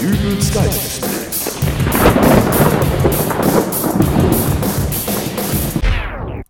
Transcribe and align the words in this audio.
Dübels 0.00 0.54
Geistesblitz. 0.54 1.58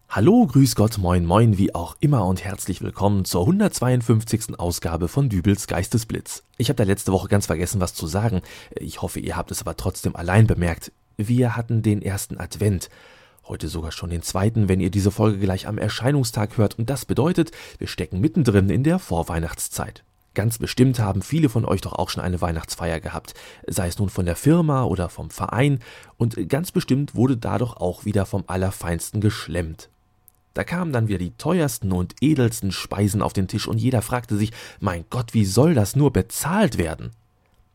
Hallo, 0.08 0.46
grüß 0.46 0.76
Gott, 0.76 0.98
moin, 0.98 1.26
moin, 1.26 1.58
wie 1.58 1.74
auch 1.74 1.96
immer 1.98 2.26
und 2.26 2.44
herzlich 2.44 2.80
willkommen 2.80 3.24
zur 3.24 3.40
152. 3.40 4.56
Ausgabe 4.60 5.08
von 5.08 5.28
Dübels 5.28 5.66
Geistesblitz. 5.66 6.44
Ich 6.58 6.68
habe 6.68 6.76
da 6.76 6.84
letzte 6.84 7.10
Woche 7.10 7.26
ganz 7.26 7.46
vergessen, 7.46 7.80
was 7.80 7.92
zu 7.92 8.06
sagen. 8.06 8.42
Ich 8.76 9.02
hoffe, 9.02 9.18
ihr 9.18 9.36
habt 9.36 9.50
es 9.50 9.62
aber 9.62 9.76
trotzdem 9.76 10.14
allein 10.14 10.46
bemerkt. 10.46 10.92
Wir 11.16 11.56
hatten 11.56 11.82
den 11.82 12.02
ersten 12.02 12.38
Advent. 12.38 12.88
Heute 13.48 13.66
sogar 13.66 13.90
schon 13.90 14.10
den 14.10 14.22
zweiten, 14.22 14.68
wenn 14.68 14.78
ihr 14.78 14.90
diese 14.90 15.10
Folge 15.10 15.40
gleich 15.40 15.66
am 15.66 15.76
Erscheinungstag 15.76 16.56
hört. 16.56 16.78
Und 16.78 16.88
das 16.88 17.04
bedeutet, 17.04 17.50
wir 17.78 17.88
stecken 17.88 18.20
mittendrin 18.20 18.70
in 18.70 18.84
der 18.84 19.00
Vorweihnachtszeit. 19.00 20.04
Ganz 20.40 20.56
bestimmt 20.56 20.98
haben 20.98 21.20
viele 21.20 21.50
von 21.50 21.66
euch 21.66 21.82
doch 21.82 21.92
auch 21.92 22.08
schon 22.08 22.22
eine 22.22 22.40
Weihnachtsfeier 22.40 22.98
gehabt, 22.98 23.34
sei 23.66 23.88
es 23.88 23.98
nun 23.98 24.08
von 24.08 24.24
der 24.24 24.36
Firma 24.36 24.84
oder 24.84 25.10
vom 25.10 25.28
Verein, 25.28 25.80
und 26.16 26.48
ganz 26.48 26.72
bestimmt 26.72 27.14
wurde 27.14 27.36
da 27.36 27.58
doch 27.58 27.76
auch 27.76 28.06
wieder 28.06 28.24
vom 28.24 28.44
Allerfeinsten 28.46 29.20
geschlemmt. 29.20 29.90
Da 30.54 30.64
kamen 30.64 30.94
dann 30.94 31.08
wieder 31.08 31.18
die 31.18 31.36
teuersten 31.36 31.92
und 31.92 32.14
edelsten 32.22 32.72
Speisen 32.72 33.20
auf 33.20 33.34
den 33.34 33.48
Tisch 33.48 33.68
und 33.68 33.76
jeder 33.76 34.00
fragte 34.00 34.38
sich, 34.38 34.50
mein 34.80 35.04
Gott, 35.10 35.34
wie 35.34 35.44
soll 35.44 35.74
das 35.74 35.94
nur 35.94 36.10
bezahlt 36.10 36.78
werden? 36.78 37.10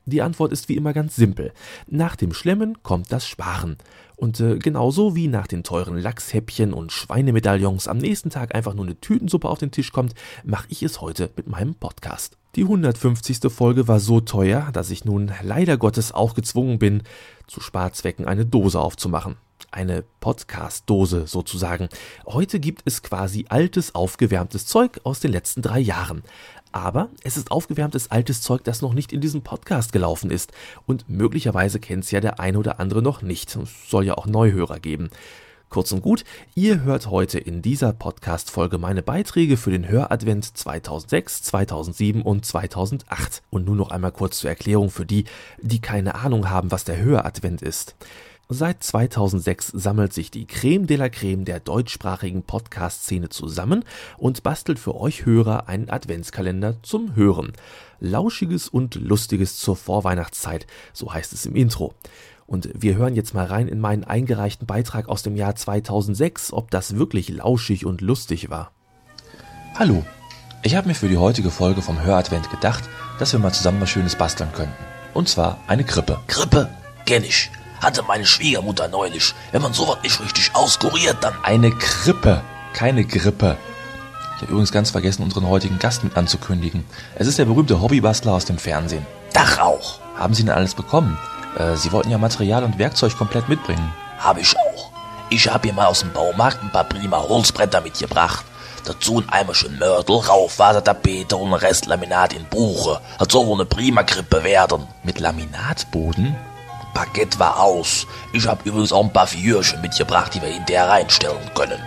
Die 0.05 0.23
Antwort 0.23 0.51
ist 0.51 0.67
wie 0.67 0.75
immer 0.75 0.93
ganz 0.93 1.15
simpel. 1.15 1.53
Nach 1.85 2.15
dem 2.15 2.33
Schlemmen 2.33 2.81
kommt 2.81 3.11
das 3.11 3.27
Sparen. 3.27 3.77
Und 4.15 4.39
äh, 4.39 4.57
genauso 4.57 5.15
wie 5.15 5.27
nach 5.27 5.45
den 5.45 5.63
teuren 5.63 5.99
Lachshäppchen 5.99 6.73
und 6.73 6.91
Schweinemedaillons 6.91 7.87
am 7.87 7.99
nächsten 7.99 8.31
Tag 8.31 8.55
einfach 8.55 8.73
nur 8.73 8.85
eine 8.85 8.99
Tütensuppe 8.99 9.47
auf 9.47 9.59
den 9.59 9.69
Tisch 9.69 9.91
kommt, 9.91 10.15
mache 10.43 10.65
ich 10.69 10.81
es 10.81 10.99
heute 10.99 11.29
mit 11.35 11.47
meinem 11.47 11.75
Podcast. 11.75 12.37
Die 12.55 12.61
150. 12.61 13.51
Folge 13.51 13.89
war 13.89 13.99
so 13.99 14.21
teuer, 14.21 14.69
dass 14.71 14.89
ich 14.89 15.03
nun 15.03 15.29
leider 15.41 15.75
Gottes 15.77 16.13
auch 16.13 16.35
gezwungen 16.35 16.79
bin, 16.79 17.03
zu 17.47 17.59
Sparzwecken 17.59 18.25
eine 18.25 18.45
Dose 18.45 18.79
aufzumachen. 18.79 19.35
Eine 19.71 20.05
Podcast-Dose 20.21 21.27
sozusagen. 21.27 21.89
Heute 22.25 22.61
gibt 22.61 22.83
es 22.85 23.03
quasi 23.03 23.45
altes, 23.49 23.93
aufgewärmtes 23.93 24.67
Zeug 24.67 25.01
aus 25.03 25.19
den 25.19 25.31
letzten 25.31 25.61
drei 25.63 25.79
Jahren. 25.79 26.23
Aber 26.71 27.09
es 27.23 27.35
ist 27.35 27.51
aufgewärmtes 27.51 28.09
altes 28.09 28.41
Zeug, 28.41 28.63
das 28.63 28.81
noch 28.81 28.93
nicht 28.93 29.11
in 29.11 29.19
diesem 29.19 29.41
Podcast 29.41 29.91
gelaufen 29.91 30.31
ist. 30.31 30.53
Und 30.85 31.09
möglicherweise 31.09 31.81
kennt 31.81 32.05
es 32.05 32.11
ja 32.11 32.21
der 32.21 32.39
eine 32.39 32.57
oder 32.57 32.79
andere 32.79 33.01
noch 33.01 33.21
nicht. 33.21 33.53
Es 33.53 33.89
soll 33.89 34.05
ja 34.05 34.13
auch 34.13 34.27
Neuhörer 34.27 34.79
geben. 34.79 35.09
Kurz 35.69 35.91
und 35.91 36.01
gut, 36.01 36.23
ihr 36.53 36.83
hört 36.83 37.09
heute 37.09 37.39
in 37.39 37.61
dieser 37.61 37.91
Podcast-Folge 37.91 38.77
meine 38.77 39.01
Beiträge 39.01 39.57
für 39.57 39.71
den 39.71 39.87
Höradvent 39.87 40.57
2006, 40.57 41.43
2007 41.43 42.21
und 42.21 42.45
2008. 42.45 43.41
Und 43.49 43.65
nun 43.65 43.77
noch 43.77 43.91
einmal 43.91 44.11
kurz 44.11 44.39
zur 44.39 44.49
Erklärung 44.49 44.89
für 44.89 45.05
die, 45.05 45.25
die 45.61 45.81
keine 45.81 46.15
Ahnung 46.15 46.49
haben, 46.49 46.71
was 46.71 46.85
der 46.85 46.97
Höradvent 46.97 47.61
ist. 47.61 47.95
Seit 48.47 48.83
2006 48.83 49.69
sammelt 49.69 50.13
sich 50.13 50.29
die 50.29 50.45
Creme 50.45 50.85
de 50.85 50.97
la 50.97 51.09
Creme 51.09 51.45
der 51.45 51.59
deutschsprachigen 51.59 52.43
Podcast-Szene 52.43 53.29
zusammen 53.29 53.83
und 54.17 54.43
bastelt 54.43 54.77
für 54.77 54.95
euch 54.95 55.25
Hörer 55.25 55.67
einen 55.67 55.89
Adventskalender 55.89 56.75
zum 56.83 57.15
Hören. 57.15 57.53
Lauschiges 57.99 58.69
und 58.69 58.93
Lustiges 58.95 59.57
zur 59.57 59.75
Vorweihnachtszeit, 59.75 60.67
so 60.93 61.11
heißt 61.11 61.33
es 61.33 61.47
im 61.47 61.55
Intro. 61.55 61.95
Und 62.47 62.69
wir 62.73 62.95
hören 62.95 63.15
jetzt 63.15 63.33
mal 63.33 63.45
rein 63.45 63.67
in 63.67 63.79
meinen 63.79 64.03
eingereichten 64.03 64.67
Beitrag 64.67 65.09
aus 65.09 65.23
dem 65.23 65.35
Jahr 65.35 65.55
2006, 65.55 66.53
ob 66.53 66.69
das 66.69 66.95
wirklich 66.95 67.29
lauschig 67.29 67.85
und 67.85 68.01
lustig 68.01 68.49
war. 68.49 68.71
Hallo, 69.77 70.05
ich 70.61 70.75
habe 70.75 70.87
mir 70.87 70.93
für 70.93 71.09
die 71.09 71.17
heutige 71.17 71.49
Folge 71.49 71.81
vom 71.81 72.01
Höradvent 72.01 72.51
gedacht, 72.51 72.83
dass 73.19 73.33
wir 73.33 73.39
mal 73.39 73.51
zusammen 73.51 73.81
was 73.81 73.89
Schönes 73.89 74.15
basteln 74.15 74.51
könnten. 74.53 74.73
Und 75.13 75.27
zwar 75.27 75.59
eine 75.67 75.83
Krippe. 75.83 76.19
Krippe? 76.27 76.69
Kenn 77.05 77.23
ich. 77.23 77.49
Hatte 77.81 78.03
meine 78.03 78.25
Schwiegermutter 78.25 78.87
neulich. 78.87 79.33
Wenn 79.51 79.61
man 79.61 79.73
sowas 79.73 79.97
nicht 80.03 80.19
richtig 80.21 80.55
auskuriert, 80.55 81.17
dann... 81.21 81.33
Eine 81.43 81.71
Krippe, 81.71 82.41
keine 82.73 83.05
Grippe. 83.05 83.57
Ich 84.35 84.41
habe 84.41 84.51
übrigens 84.51 84.71
ganz 84.71 84.91
vergessen, 84.91 85.23
unseren 85.23 85.47
heutigen 85.47 85.79
Gast 85.79 86.03
mit 86.03 86.15
anzukündigen. 86.17 86.83
Es 87.15 87.27
ist 87.27 87.39
der 87.39 87.45
berühmte 87.45 87.81
Hobbybastler 87.81 88.33
aus 88.33 88.45
dem 88.45 88.57
Fernsehen. 88.57 89.05
Dach 89.33 89.59
auch. 89.59 89.99
Haben 90.15 90.33
Sie 90.33 90.43
denn 90.43 90.53
alles 90.53 90.75
bekommen? 90.75 91.17
Äh, 91.57 91.75
Sie 91.75 91.91
wollten 91.91 92.11
ja 92.11 92.17
Material 92.17 92.63
und 92.63 92.77
Werkzeug 92.77 93.17
komplett 93.17 93.49
mitbringen. 93.49 93.93
Hab 94.19 94.37
ich 94.37 94.55
auch. 94.57 94.91
Ich 95.29 95.51
hab 95.51 95.63
hier 95.63 95.73
mal 95.73 95.87
aus 95.87 96.01
dem 96.01 96.11
Baumarkt 96.13 96.61
ein 96.63 96.71
paar 96.71 96.83
prima 96.83 97.17
Holzbretter 97.17 97.81
mitgebracht. 97.81 98.45
Dazu 98.85 99.19
ein 99.19 99.29
Eimerchen 99.29 99.79
Mörtel, 99.79 100.17
Raufasertapete 100.17 101.35
und 101.35 101.47
ein 101.49 101.53
Rest 101.55 101.87
Laminat 101.87 102.33
in 102.33 102.45
Buche. 102.45 103.01
Soll 103.29 103.47
wohl 103.47 103.55
eine 103.55 103.65
prima 103.65 104.03
Krippe 104.03 104.43
werden. 104.43 104.85
Mit 105.03 105.19
Laminatboden? 105.19 106.35
Parkett 106.93 107.39
war 107.39 107.59
aus. 107.59 108.05
Ich 108.31 108.47
hab 108.47 108.65
übrigens 108.65 108.93
auch 108.93 109.03
ein 109.03 109.11
paar 109.11 109.27
Figürchen 109.27 109.81
mitgebracht, 109.81 110.33
die 110.33 110.41
wir 110.41 110.49
hinterher 110.49 110.87
reinstellen 110.87 111.51
können. 111.55 111.79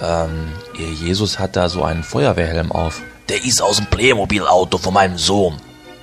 Ähm, 0.00 0.52
Ihr 0.78 0.90
Jesus 0.92 1.38
hat 1.38 1.56
da 1.56 1.68
so 1.68 1.82
einen 1.82 2.02
Feuerwehrhelm 2.02 2.70
auf. 2.70 3.00
Der 3.28 3.42
ist 3.42 3.62
aus 3.62 3.76
dem 3.76 3.86
Playmobil-Auto 3.86 4.78
von 4.78 4.94
meinem 4.94 5.16
Sohn. 5.16 5.56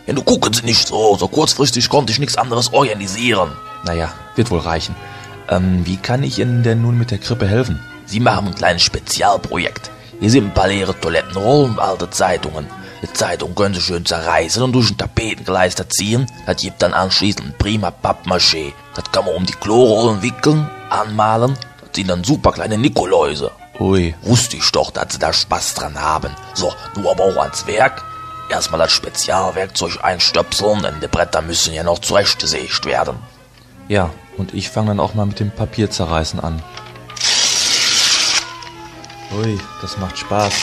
Ja, 0.08 0.14
du 0.14 0.24
gucken 0.24 0.54
Sie 0.54 0.64
nicht 0.64 0.88
so. 0.88 1.16
So 1.18 1.28
kurzfristig 1.28 1.90
konnte 1.90 2.12
ich 2.12 2.20
nichts 2.20 2.38
anderes 2.38 2.74
organisieren. 2.74 3.52
Naja, 3.86 4.12
wird 4.36 4.52
wohl 4.52 4.60
reichen. 4.60 4.96
Ähm, 5.50 5.86
wie 5.86 5.98
kann 5.98 6.24
ich 6.24 6.40
Ihnen 6.40 6.64
denn 6.64 6.82
nun 6.82 6.98
mit 6.98 7.12
der 7.12 7.18
Krippe 7.18 7.48
helfen? 7.48 7.80
Sie 8.06 8.20
machen 8.20 8.48
ein 8.48 8.56
kleines 8.56 8.82
Spezialprojekt. 8.84 9.92
Hier 10.20 10.30
sind 10.30 10.46
ein 10.46 10.54
paar 10.54 10.68
leere 10.68 11.00
Toilettenrollen 11.00 11.72
und 11.72 11.80
alte 11.80 12.10
Zeitungen. 12.10 12.68
Die 13.02 13.12
Zeitung 13.14 13.56
können 13.56 13.74
Sie 13.74 13.82
schön 13.82 14.06
zerreißen 14.06 14.62
und 14.62 14.74
durch 14.74 14.92
ein 14.92 14.98
Tapetenkleister 14.98 15.90
ziehen. 15.90 16.28
Das 16.46 16.58
gibt 16.58 16.82
dann 16.82 16.94
anschließend 16.94 17.48
ein 17.48 17.58
prima 17.58 17.92
Pappmaché. 17.92 18.74
Das 18.94 19.12
kann 19.12 19.26
man 19.26 19.34
um 19.34 19.46
die 19.46 19.54
Klorollen 19.54 20.22
wickeln, 20.22 20.70
anmalen. 20.90 21.58
Das 21.80 21.90
sind 21.96 22.10
dann 22.10 22.24
super 22.24 22.52
kleine 22.52 22.78
Nikoläuse. 22.78 23.52
Ui. 23.80 24.14
Wusste 24.22 24.58
ich 24.58 24.72
doch, 24.72 24.92
dass 24.92 25.14
Sie 25.14 25.20
da 25.20 25.34
Spaß 25.34 25.74
dran 25.74 26.00
haben. 26.00 26.36
So, 26.54 26.72
du 26.94 27.10
aber 27.10 27.24
auch 27.24 27.38
ans 27.38 27.66
Werk. 27.66 28.04
Erstmal 28.52 28.80
das 28.80 28.92
Spezialwerkzeug 28.92 30.04
einstöpseln, 30.04 30.84
denn 30.84 31.00
die 31.02 31.08
Bretter 31.08 31.42
müssen 31.42 31.74
ja 31.74 31.84
noch 31.84 32.00
zurechtgesägt 32.00 32.86
werden. 32.86 33.16
Ja, 33.88 34.10
und 34.38 34.54
ich 34.54 34.70
fange 34.70 34.90
dann 34.90 35.00
auch 35.00 35.14
mal 35.14 35.26
mit 35.26 35.40
dem 35.40 35.52
Papierzerreißen 35.52 36.42
an. 36.42 36.62
Ui, 39.34 39.58
das 39.82 39.98
macht 39.98 40.18
Spaß. 40.18 40.54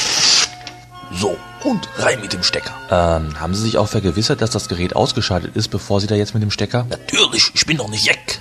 So, 1.14 1.38
und 1.64 1.88
rein 1.96 2.20
mit 2.20 2.34
dem 2.34 2.42
Stecker. 2.42 2.74
Ähm, 2.90 3.40
haben 3.40 3.54
Sie 3.54 3.62
sich 3.62 3.78
auch 3.78 3.88
vergewissert, 3.88 4.42
dass 4.42 4.50
das 4.50 4.68
Gerät 4.68 4.94
ausgeschaltet 4.94 5.56
ist, 5.56 5.68
bevor 5.68 6.02
Sie 6.02 6.06
da 6.06 6.14
jetzt 6.14 6.34
mit 6.34 6.42
dem 6.42 6.50
Stecker? 6.50 6.84
Natürlich, 6.90 7.50
ich 7.54 7.64
bin 7.64 7.78
doch 7.78 7.88
nicht 7.88 8.04
Jack. 8.04 8.38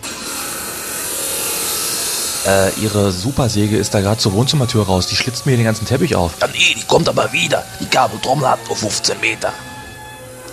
Äh, 2.47 2.69
Ihre 2.80 3.12
Supersäge 3.12 3.75
ist 3.75 3.94
da 3.94 4.00
gerade 4.00 4.19
zur 4.19 4.31
Wohnzimmertür 4.31 4.85
raus. 4.85 5.08
Die 5.08 5.18
schlitzt 5.18 5.46
mir 5.46 5.58
den 5.58 5.66
ganzen 5.66 5.85
Teppich 5.85 6.16
auf. 6.16 6.31
Ja, 6.40 6.47
nee, 6.47 6.75
die 6.78 6.85
kommt 6.88 7.09
aber 7.09 7.34
wieder. 7.34 7.63
Die 7.81 7.85
Kabeltrommel 7.85 8.47
hat 8.47 8.66
nur 8.68 8.78
15 8.78 9.19
Meter. 9.19 9.52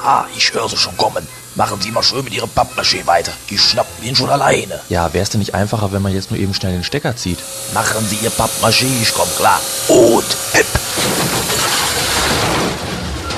Ah, 0.03 0.25
ich 0.37 0.53
höre 0.53 0.69
sie 0.69 0.77
schon 0.77 0.97
kommen. 0.97 1.27
Machen 1.55 1.81
Sie 1.81 1.93
mal 1.93 2.03
schön 2.03 2.25
mit 2.25 2.35
Ihrem 2.35 2.51
Pappmaché 2.51 3.07
weiter. 3.07 3.31
Die 3.49 3.57
schnappen 3.57 4.05
ihn 4.05 4.17
schon 4.17 4.29
alleine. 4.29 4.81
Ja, 4.89 5.13
wäre 5.13 5.23
es 5.23 5.31
denn 5.31 5.39
nicht 5.39 5.55
einfacher, 5.55 5.93
wenn 5.93 6.03
man 6.03 6.13
jetzt 6.13 6.33
nur 6.33 6.41
eben 6.41 6.53
schnell 6.53 6.73
den 6.73 6.83
Stecker 6.83 7.17
zieht? 7.17 7.39
Machen 7.73 8.05
Sie 8.09 8.17
Ihr 8.17 8.33
Pappmaché, 8.33 8.87
ich 9.01 9.15
komm 9.15 9.29
klar. 9.37 9.61
Und 9.87 10.27
hip. 10.53 10.67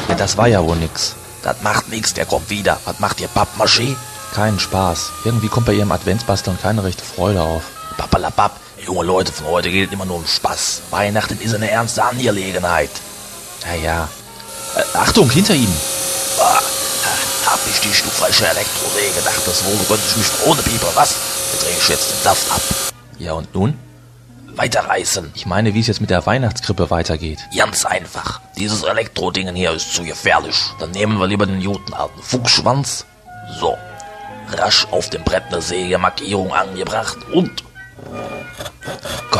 Ja, 0.08 0.14
das 0.14 0.38
war 0.38 0.46
ja 0.46 0.64
wohl 0.64 0.76
nix. 0.76 1.14
Das 1.42 1.56
macht 1.62 1.90
nix, 1.90 2.14
der 2.14 2.24
kommt 2.24 2.48
wieder. 2.48 2.80
Was 2.86 3.00
macht 3.00 3.20
Ihr 3.20 3.28
Pappmaché? 3.28 3.94
Keinen 4.34 4.58
Spaß. 4.58 5.12
Irgendwie 5.26 5.48
kommt 5.48 5.66
bei 5.66 5.74
Ihrem 5.74 5.92
Adventsbasteln 5.92 6.58
keine 6.60 6.84
rechte 6.84 7.04
Freude 7.04 7.42
auf. 7.42 7.62
Pappalapapp. 7.96 8.60
Junge 8.84 9.04
Leute 9.04 9.32
von 9.32 9.46
heute 9.46 9.70
geht 9.70 9.92
immer 9.92 10.04
nur 10.04 10.16
um 10.16 10.26
Spaß. 10.26 10.82
Weihnachten 10.90 11.40
ist 11.40 11.54
eine 11.54 11.70
ernste 11.70 12.04
Angelegenheit. 12.04 12.90
Naja. 13.66 14.08
Äh, 14.76 14.98
Achtung, 14.98 15.30
hinter 15.30 15.54
Ihnen! 15.54 15.74
Ah, 16.38 16.60
hab 17.46 17.60
ich 17.68 17.80
dich, 17.80 18.02
du 18.02 18.10
freche 18.10 18.46
Elektrosäge. 18.46 19.22
Dachtest 19.24 19.64
wohl, 19.64 19.76
du 19.76 19.84
könntest 19.84 20.16
mich 20.16 20.26
ohne 20.44 20.62
Pieper, 20.62 20.88
was? 20.94 21.14
Da 21.52 21.64
dreh 21.64 21.74
ich 21.78 21.88
jetzt 21.88 22.10
den 22.10 22.22
Saft 22.22 22.50
ab. 22.52 22.60
Ja, 23.18 23.32
und 23.32 23.54
nun? 23.54 23.78
Weiterreißen. 24.56 25.32
Ich 25.34 25.46
meine, 25.46 25.74
wie 25.74 25.80
es 25.80 25.86
jetzt 25.86 26.00
mit 26.00 26.10
der 26.10 26.24
Weihnachtskrippe 26.24 26.90
weitergeht. 26.90 27.40
Ganz 27.56 27.84
einfach. 27.84 28.40
Dieses 28.56 28.82
Elektrodingen 28.82 29.54
hier 29.54 29.72
ist 29.72 29.94
zu 29.94 30.02
gefährlich. 30.02 30.56
Dann 30.78 30.92
nehmen 30.92 31.18
wir 31.18 31.26
lieber 31.26 31.46
den 31.46 31.62
guten 31.62 31.92
alten 31.92 32.22
Fuchsschwanz. 32.22 33.04
So. 33.60 33.76
Rasch 34.48 34.86
auf 34.90 35.10
dem 35.10 35.24
Brett 35.24 35.44
eine 35.50 35.60
Sägemarkierung 35.60 36.52
angebracht 36.52 37.18
und 37.32 37.64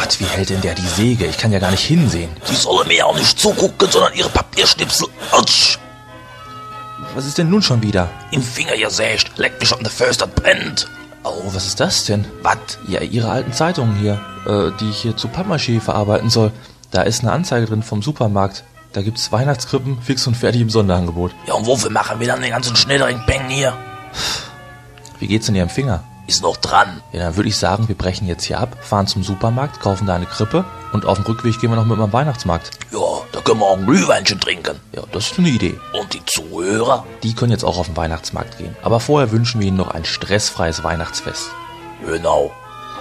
Gott, 0.06 0.20
wie 0.20 0.24
hält 0.24 0.50
denn 0.50 0.60
der 0.60 0.76
die 0.76 0.86
Säge? 0.86 1.26
Ich 1.26 1.36
kann 1.36 1.50
ja 1.50 1.58
gar 1.58 1.72
nicht 1.72 1.82
hinsehen. 1.84 2.30
Sie 2.44 2.54
solle 2.54 2.86
mir 2.86 3.04
auch 3.04 3.16
nicht 3.16 3.40
zugucken, 3.40 3.90
sondern 3.90 4.14
ihre 4.14 4.28
Papierschnipsel. 4.28 5.08
Autsch! 5.32 5.80
Was 7.16 7.26
ist 7.26 7.38
denn 7.38 7.50
nun 7.50 7.60
schon 7.60 7.82
wieder? 7.82 8.08
Im 8.30 8.40
Finger 8.40 8.76
gesägt. 8.76 9.36
Leck 9.36 9.58
mich 9.58 9.72
an 9.72 9.80
der 9.82 9.90
das 9.90 10.28
brennt. 10.28 10.88
Oh, 11.24 11.42
was 11.46 11.66
ist 11.66 11.80
das 11.80 12.04
denn? 12.04 12.24
Was? 12.42 12.56
Ja, 12.86 13.00
Ihre 13.00 13.30
alten 13.30 13.52
Zeitungen 13.52 13.96
hier, 13.96 14.20
äh, 14.46 14.70
die 14.78 14.90
ich 14.90 14.98
hier 14.98 15.16
zu 15.16 15.26
Pappmaché 15.26 15.80
verarbeiten 15.80 16.30
soll. 16.30 16.52
Da 16.92 17.02
ist 17.02 17.22
eine 17.22 17.32
Anzeige 17.32 17.66
drin 17.66 17.82
vom 17.82 18.00
Supermarkt. 18.00 18.62
Da 18.92 19.02
gibt's 19.02 19.32
Weihnachtskrippen 19.32 20.00
fix 20.02 20.24
und 20.28 20.36
fertig 20.36 20.60
im 20.60 20.70
Sonderangebot. 20.70 21.32
Ja, 21.48 21.54
und 21.54 21.66
wofür 21.66 21.90
machen 21.90 22.20
wir 22.20 22.28
dann 22.28 22.42
den 22.42 22.52
ganzen 22.52 22.76
Schnittering-Peng 22.76 23.48
hier? 23.48 23.76
Wie 25.18 25.26
geht's 25.26 25.46
denn 25.46 25.56
am 25.64 25.68
Finger? 25.68 26.04
Ist 26.26 26.42
noch 26.42 26.56
dran. 26.56 27.02
Ja, 27.12 27.20
dann 27.24 27.36
würde 27.36 27.48
ich 27.48 27.56
sagen, 27.56 27.86
wir 27.88 27.96
brechen 27.96 28.26
jetzt 28.26 28.44
hier 28.44 28.58
ab, 28.58 28.76
fahren 28.80 29.06
zum 29.06 29.22
Supermarkt, 29.22 29.80
kaufen 29.80 30.06
da 30.06 30.14
eine 30.14 30.26
Krippe 30.26 30.64
und 30.92 31.04
auf 31.04 31.18
dem 31.18 31.26
Rückweg 31.26 31.60
gehen 31.60 31.70
wir 31.70 31.76
noch 31.76 31.84
mit 31.84 31.98
dem 31.98 32.12
Weihnachtsmarkt. 32.12 32.70
Ja, 32.92 32.98
da 33.30 33.40
können 33.40 33.60
wir 33.60 33.66
auch 33.66 33.78
ein 33.78 33.86
Glühweinchen 33.86 34.40
trinken. 34.40 34.80
Ja, 34.92 35.02
das 35.12 35.30
ist 35.30 35.38
eine 35.38 35.48
Idee. 35.48 35.78
Und 35.92 36.12
die 36.12 36.24
Zuhörer? 36.24 37.04
Die 37.22 37.34
können 37.34 37.52
jetzt 37.52 37.64
auch 37.64 37.78
auf 37.78 37.86
den 37.86 37.96
Weihnachtsmarkt 37.96 38.58
gehen. 38.58 38.74
Aber 38.82 38.98
vorher 38.98 39.30
wünschen 39.30 39.60
wir 39.60 39.68
ihnen 39.68 39.76
noch 39.76 39.92
ein 39.92 40.04
stressfreies 40.04 40.82
Weihnachtsfest. 40.82 41.50
Genau. 42.04 42.50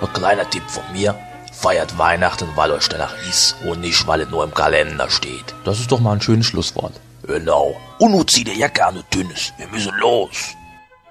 Ein 0.02 0.14
kleiner 0.14 0.50
Tipp 0.50 0.64
von 0.68 0.84
mir. 0.94 1.16
Feiert 1.52 1.98
Weihnachten, 1.98 2.50
weil 2.56 2.72
euch 2.72 2.90
danach 2.90 3.16
ist 3.30 3.56
und 3.66 3.80
nicht, 3.80 4.06
weil 4.08 4.22
es 4.22 4.30
nur 4.30 4.44
im 4.44 4.54
Kalender 4.54 5.10
steht. 5.10 5.56
Das 5.64 5.80
ist 5.80 5.92
doch 5.92 6.02
mal 6.02 6.12
ein 6.12 6.22
schönes 6.22 6.46
Schlusswort. 6.46 6.94
Genau. 7.24 7.76
Und 7.98 8.12
nun 8.12 8.28
zieh 8.28 8.44
dir 8.44 8.56
Jacke 8.56 8.86
an 8.86 8.98
und 8.98 9.14
dünnes. 9.14 9.54
Wir 9.58 9.68
müssen 9.68 9.94
los. 10.00 10.56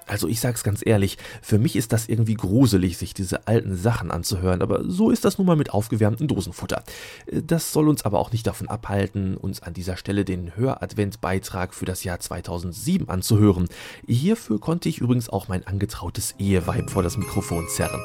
Also 0.07 0.29
ich 0.29 0.41
sag's 0.41 0.63
ganz 0.63 0.83
ehrlich, 0.85 1.19
für 1.43 1.59
mich 1.59 1.77
ist 1.77 1.93
das 1.93 2.09
irgendwie 2.09 2.35
gruselig, 2.35 2.99
sich 2.99 3.15
diese 3.15 3.47
alten 3.47 3.77
Sachen 3.77 4.11
anzuhören, 4.11 4.63
aber 4.63 4.85
so 4.85 5.11
ist 5.11 5.25
das 5.25 5.39
nun 5.39 5.47
mal 5.47 5.57
mit 5.57 5.73
aufgewärmtem 5.73 6.29
Dosenfutter. 6.29 6.83
Das 7.31 7.73
soll 7.73 7.89
uns 7.89 8.05
aber 8.05 8.19
auch 8.19 8.33
nicht 8.33 8.47
davon 8.47 8.69
abhalten, 8.69 9.37
uns 9.37 9.63
an 9.63 9.73
dieser 9.73 9.97
Stelle 9.97 10.25
den 10.25 10.57
Höradvent-Beitrag 10.57 11.75
für 11.75 11.87
das 11.87 12.05
Jahr 12.05 12.21
2007 12.21 13.09
anzuhören. 13.09 13.69
Hierfür 14.07 14.61
konnte 14.61 14.89
ich 14.89 14.99
übrigens 14.99 15.29
auch 15.29 15.49
mein 15.49 15.67
angetrautes 15.67 16.35
Eheweib 16.39 16.91
vor 16.91 17.03
das 17.03 17.17
Mikrofon 17.17 17.67
zerren. 17.69 18.01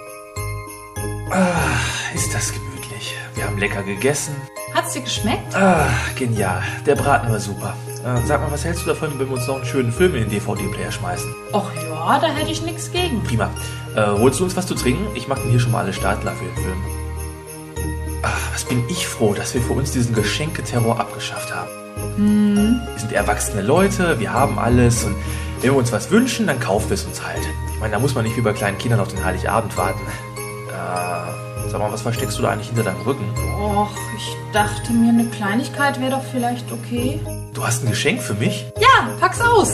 Ah, 1.32 1.78
ist 2.16 2.34
das 2.34 2.52
gemütlich. 2.54 3.16
Wir 3.36 3.46
haben 3.46 3.58
lecker 3.58 3.84
gegessen. 3.84 4.36
Hat's 4.74 4.94
dir 4.94 5.02
geschmeckt? 5.02 5.56
Ah, 5.56 5.90
genial. 6.18 6.64
Der 6.86 6.96
Braten 6.96 7.32
war 7.32 7.40
super. 7.40 7.76
Äh, 8.16 8.26
sag 8.26 8.42
mal, 8.42 8.52
was 8.52 8.66
hältst 8.66 8.84
du 8.84 8.88
davon, 8.88 9.10
wenn 9.18 9.28
wir 9.28 9.36
uns 9.36 9.48
noch 9.48 9.58
einen 9.58 9.66
schönen 9.66 9.92
Film 9.92 10.16
in 10.16 10.22
den 10.22 10.30
DVD-Player 10.32 10.92
schmeißen? 10.92 11.34
Och 11.54 11.70
ja, 11.76 12.20
da 12.20 12.28
hätte 12.28 12.52
ich 12.52 12.62
nichts 12.62 12.92
gegen. 12.92 13.24
Prima. 13.24 13.50
Äh, 13.96 14.06
holst 14.06 14.40
du 14.40 14.46
uns 14.46 14.56
was 14.56 14.66
zu 14.66 14.76
trinken? 14.76 15.06
Ich 15.16 15.28
mach 15.28 15.38
denn 15.38 15.52
hier 15.52 15.60
schon 15.60 15.72
mal 15.72 15.84
alle 15.84 15.94
Startler 15.94 16.32
für 16.32 16.46
den 16.46 16.56
Film. 16.56 16.78
Ach, 18.24 18.54
was 18.54 18.66
bin 18.66 18.84
ich 18.90 19.08
froh, 19.08 19.34
dass 19.34 19.54
wir 19.54 19.62
für 19.62 19.74
uns 19.74 19.92
diesen 19.92 20.16
Geschenketerror 20.16 21.00
abgeschafft 21.00 21.54
haben. 21.54 21.70
Hm. 22.16 22.82
Wir 22.94 23.00
sind 23.00 23.12
erwachsene 23.12 23.62
Leute, 23.62 24.20
wir 24.20 24.34
haben 24.34 24.58
alles 24.58 25.04
und 25.04 25.16
wenn 25.62 25.72
wir 25.72 25.78
uns 25.78 25.92
was 25.92 26.10
wünschen, 26.10 26.48
dann 26.48 26.60
kaufen 26.60 26.90
wir 26.90 26.96
es 26.96 27.06
uns 27.06 27.24
halt. 27.24 27.42
Ich 27.74 27.80
meine, 27.80 27.94
da 27.94 28.00
muss 28.00 28.16
man 28.16 28.24
nicht 28.24 28.38
wie 28.38 28.42
bei 28.42 28.54
kleinen 28.54 28.78
Kindern 28.78 29.00
auf 29.02 29.10
den 29.10 29.24
Heiligabend 29.24 29.76
warten. 29.78 30.00
Äh, 30.70 31.70
sag 31.70 31.80
mal, 31.80 31.92
was 31.92 32.02
versteckst 32.02 32.38
du 32.38 32.42
da 32.42 32.50
eigentlich 32.50 32.68
hinter 32.68 32.84
deinem 32.84 33.02
Rücken? 33.02 33.26
Och, 33.62 33.92
ich 34.18 34.36
dachte 34.54 34.94
mir, 34.94 35.10
eine 35.10 35.26
Kleinigkeit 35.26 36.00
wäre 36.00 36.12
doch 36.12 36.24
vielleicht 36.24 36.72
okay. 36.72 37.20
Du 37.60 37.68
hast 37.68 37.84
ein 37.84 37.90
Geschenk 37.90 38.22
für 38.22 38.36
mich? 38.36 38.68
Ja, 38.80 39.10
pack's 39.20 39.42
aus. 39.42 39.74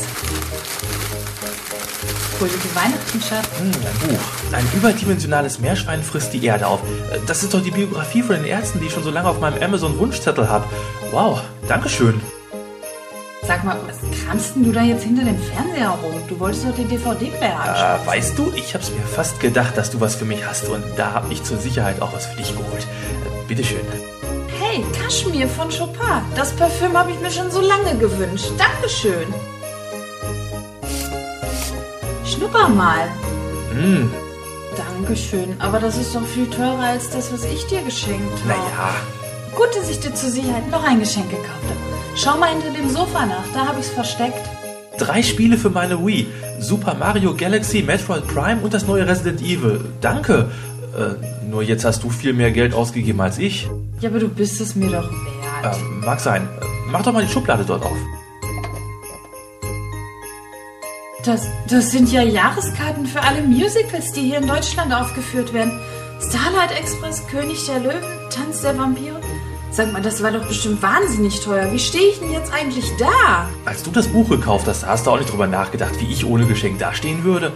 Fröhliche 2.40 2.76
Weihnachten, 2.76 3.22
Schatz. 3.22 3.48
Hm, 3.60 3.68
ein 3.68 4.10
Buch. 4.10 4.20
Ein 4.54 4.68
überdimensionales 4.76 5.60
Meerschwein 5.60 6.02
frisst 6.02 6.34
die 6.34 6.44
Erde 6.44 6.66
auf. 6.66 6.80
Das 7.28 7.44
ist 7.44 7.54
doch 7.54 7.62
die 7.62 7.70
Biografie 7.70 8.24
von 8.24 8.38
den 8.38 8.46
Ärzten, 8.46 8.80
die 8.80 8.88
ich 8.88 8.92
schon 8.92 9.04
so 9.04 9.12
lange 9.12 9.30
auf 9.30 9.40
meinem 9.40 9.62
Amazon-Wunschzettel 9.62 10.50
habe. 10.50 10.66
Wow, 11.12 11.44
Dankeschön. 11.68 12.20
Sag 13.44 13.64
mal, 13.64 13.78
was 13.86 14.00
kramst 14.26 14.56
denn 14.56 14.64
du 14.64 14.72
da 14.72 14.82
jetzt 14.82 15.04
hinter 15.04 15.24
dem 15.24 15.38
Fernseher 15.38 15.90
rum? 15.90 16.16
Du 16.28 16.40
wolltest 16.40 16.66
doch 16.66 16.74
den 16.74 16.90
DVD-Player 16.90 17.60
anschauen. 17.60 18.02
Äh, 18.04 18.08
weißt 18.08 18.36
du, 18.36 18.52
ich 18.56 18.74
hab's 18.74 18.90
mir 18.90 19.06
fast 19.06 19.40
gedacht, 19.40 19.78
dass 19.78 19.92
du 19.92 20.02
was 20.02 20.16
für 20.16 20.26
mich 20.26 20.44
hast 20.44 20.68
und 20.70 20.84
da 20.98 21.14
hab 21.14 21.32
ich 21.32 21.44
zur 21.44 21.58
Sicherheit 21.58 22.02
auch 22.02 22.14
was 22.14 22.26
für 22.26 22.38
dich 22.38 22.58
geholt. 22.58 22.82
Äh, 22.82 23.48
bitteschön. 23.48 23.86
Hey, 24.76 24.84
Kaschmir 24.92 25.48
von 25.48 25.70
Chopin. 25.70 26.22
Das 26.36 26.52
Parfüm 26.52 26.98
habe 26.98 27.10
ich 27.12 27.20
mir 27.22 27.32
schon 27.32 27.50
so 27.50 27.62
lange 27.62 27.98
gewünscht. 27.98 28.52
Dankeschön. 28.58 29.34
Schnupper 32.26 32.68
mal. 32.68 33.08
Hm, 33.72 34.12
Dankeschön, 34.76 35.56
aber 35.60 35.80
das 35.80 35.98
ist 35.98 36.14
doch 36.14 36.26
viel 36.26 36.50
teurer 36.50 36.88
als 36.88 37.10
das, 37.10 37.32
was 37.32 37.46
ich 37.46 37.66
dir 37.68 37.84
geschenkt 37.84 38.38
habe. 38.40 38.50
naja. 38.50 38.96
Gut, 39.56 39.70
dass 39.78 39.90
ich 39.90 40.02
dir 40.02 40.14
zur 40.14 40.30
Sicherheit 40.30 40.70
noch 40.70 40.84
ein 40.84 41.00
Geschenk 41.00 41.30
gekauft 41.30 41.70
habe. 41.70 42.18
Schau 42.18 42.38
mal 42.38 42.50
hinter 42.50 42.72
dem 42.72 42.90
Sofa 42.90 43.26
nach, 43.26 43.46
da 43.54 43.68
habe 43.68 43.80
ich 43.80 43.86
es 43.86 43.94
versteckt. 43.94 44.46
Drei 44.98 45.24
Spiele 45.24 45.58
für 45.58 45.70
meine 45.70 46.06
Wii. 46.06 46.28
Super 46.60 46.96
Mario 46.96 47.34
Galaxy, 47.34 47.82
Metroid 47.82 48.28
Prime 48.28 48.62
und 48.62 48.74
das 48.74 48.86
neue 48.86 49.08
Resident 49.08 49.42
Evil. 49.42 49.86
Danke. 50.02 50.50
Äh, 50.96 51.46
nur 51.46 51.62
jetzt 51.62 51.86
hast 51.86 52.04
du 52.04 52.10
viel 52.10 52.34
mehr 52.34 52.52
Geld 52.52 52.74
ausgegeben 52.74 53.22
als 53.22 53.38
ich. 53.38 53.70
Ja, 54.00 54.10
aber 54.10 54.20
du 54.20 54.30
bist 54.30 54.62
es 54.62 54.76
mir 54.76 54.90
doch 54.90 55.10
wert. 55.10 55.78
Ähm, 55.78 56.00
mag 56.02 56.20
sein. 56.20 56.48
Äh, 56.62 56.66
Mach 56.92 57.04
doch 57.04 57.12
mal 57.12 57.26
die 57.26 57.32
Schublade 57.32 57.66
dort 57.66 57.84
auf. 57.84 57.98
Das, 61.26 61.42
das 61.68 61.92
sind 61.92 62.12
ja 62.12 62.22
Jahreskarten 62.22 63.08
für 63.08 63.20
alle 63.22 63.42
Musicals, 63.42 64.12
die 64.12 64.22
hier 64.22 64.38
in 64.38 64.48
Deutschland 64.48 64.94
aufgeführt 64.94 65.54
werden. 65.54 65.80
Starlight 66.22 66.72
Express, 66.80 67.26
König 67.28 67.66
der 67.66 67.80
Löwen, 67.80 68.04
Tanz 68.30 68.62
der 68.62 68.78
Vampire. 68.78 69.20
Sag 69.72 69.92
mal, 69.92 70.02
das 70.02 70.24
war 70.24 70.32
doch 70.32 70.48
bestimmt 70.48 70.82
wahnsinnig 70.82 71.42
teuer. 71.42 71.70
Wie 71.74 71.80
stehe 71.80 72.10
ich 72.10 72.20
denn 72.20 72.32
jetzt 72.32 72.54
eigentlich 72.54 72.86
da? 72.98 73.50
Als 73.66 73.84
du 73.84 73.92
das 73.92 74.08
Buch 74.08 74.30
gekauft 74.30 74.68
hast, 74.68 74.86
hast 74.86 75.06
du 75.08 75.12
auch 75.12 75.18
nicht 75.18 75.32
drüber 75.32 75.48
nachgedacht, 75.48 76.00
wie 76.00 76.14
ich 76.14 76.26
ohne 76.26 76.46
Geschenk 76.46 76.80
dastehen 76.80 77.24
würde. 77.24 77.52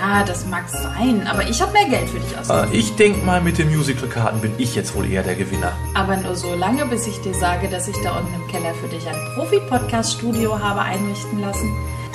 Ja, 0.00 0.22
das 0.24 0.46
mag 0.46 0.64
sein, 0.68 1.26
aber 1.26 1.48
ich 1.48 1.60
habe 1.62 1.72
mehr 1.72 1.86
Geld 1.88 2.08
für 2.10 2.18
dich 2.20 2.38
ausgegeben. 2.38 2.72
Äh, 2.72 2.76
ich 2.76 2.94
denk 2.96 3.24
mal, 3.24 3.40
mit 3.40 3.58
den 3.58 3.74
Musical-Karten 3.74 4.40
bin 4.40 4.52
ich 4.58 4.74
jetzt 4.74 4.94
wohl 4.94 5.10
eher 5.10 5.22
der 5.22 5.34
Gewinner. 5.36 5.72
Aber 5.94 6.16
nur 6.16 6.34
so 6.34 6.54
lange, 6.54 6.84
bis 6.86 7.06
ich 7.06 7.20
dir 7.22 7.34
sage, 7.34 7.68
dass 7.68 7.88
ich 7.88 7.96
da 8.02 8.18
unten 8.18 8.34
im 8.34 8.46
Keller 8.48 8.74
für 8.74 8.88
dich 8.88 9.06
ein 9.08 9.16
Profi-Podcast-Studio 9.34 10.58
habe 10.58 10.80
einrichten 10.82 11.40
lassen. 11.40 11.72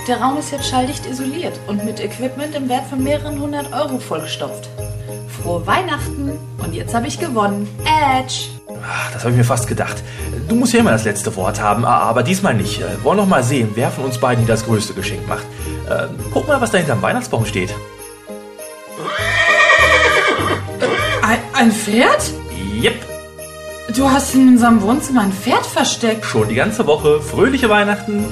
Der 0.07 0.19
Raum 0.21 0.37
ist 0.37 0.51
jetzt 0.51 0.67
schalldicht 0.69 1.05
isoliert 1.05 1.59
und 1.67 1.83
mit 1.85 1.99
Equipment 1.99 2.55
im 2.55 2.69
Wert 2.69 2.85
von 2.87 3.03
mehreren 3.03 3.39
hundert 3.39 3.71
Euro 3.73 3.99
vollgestopft. 3.99 4.69
Frohe 5.41 5.65
Weihnachten 5.65 6.31
und 6.59 6.73
jetzt 6.73 6.93
habe 6.93 7.07
ich 7.07 7.19
gewonnen. 7.19 7.67
Edge! 7.85 8.45
Ach, 8.83 9.11
das 9.13 9.21
habe 9.23 9.31
ich 9.31 9.37
mir 9.37 9.43
fast 9.43 9.67
gedacht. 9.67 10.01
Du 10.47 10.55
musst 10.55 10.73
ja 10.73 10.79
immer 10.79 10.91
das 10.91 11.03
letzte 11.03 11.35
Wort 11.35 11.61
haben, 11.61 11.85
a- 11.85 11.99
aber 11.99 12.23
diesmal 12.23 12.55
nicht. 12.55 12.81
Äh, 12.81 13.03
Wollen 13.03 13.17
noch 13.17 13.27
mal 13.27 13.43
sehen, 13.43 13.69
wer 13.75 13.91
von 13.91 14.05
uns 14.05 14.17
beiden 14.17 14.47
das 14.47 14.65
größte 14.65 14.93
Geschenk 14.93 15.27
macht. 15.27 15.45
Äh, 15.91 16.07
guck 16.33 16.47
mal, 16.47 16.61
was 16.61 16.71
da 16.71 16.77
hinterm 16.77 17.01
Weihnachtsbaum 17.01 17.45
steht. 17.45 17.73
Ein, 21.21 21.39
ein 21.53 21.71
Pferd? 21.71 22.31
Yep, 22.81 22.95
Du 23.95 24.09
hast 24.09 24.33
in 24.35 24.47
unserem 24.47 24.81
Wohnzimmer 24.81 25.21
ein 25.21 25.33
Pferd 25.33 25.65
versteckt. 25.65 26.25
schon 26.25 26.47
die 26.47 26.55
ganze 26.55 26.87
Woche. 26.87 27.19
Fröhliche 27.21 27.67
Weihnachten. 27.69 28.25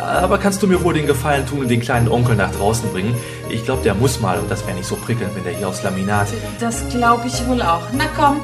Aber 0.00 0.38
kannst 0.38 0.62
du 0.62 0.68
mir 0.68 0.82
wohl 0.84 0.94
den 0.94 1.06
Gefallen 1.08 1.44
tun 1.46 1.60
und 1.60 1.68
den 1.68 1.80
kleinen 1.80 2.08
Onkel 2.08 2.36
nach 2.36 2.52
draußen 2.52 2.88
bringen? 2.92 3.16
Ich 3.50 3.64
glaube, 3.64 3.82
der 3.82 3.94
muss 3.94 4.20
mal 4.20 4.38
und 4.38 4.48
das 4.48 4.64
wäre 4.64 4.76
nicht 4.76 4.86
so 4.86 4.94
prickelnd, 4.94 5.34
wenn 5.34 5.42
der 5.42 5.54
hier 5.54 5.66
aufs 5.66 5.82
Laminat. 5.82 6.28
Das 6.60 6.88
glaube 6.90 7.26
ich 7.26 7.46
wohl 7.48 7.60
auch. 7.62 7.82
Na 7.92 8.04
komm. 8.16 8.40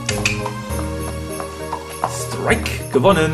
Strike 2.29 2.91
gewonnen. 2.93 3.33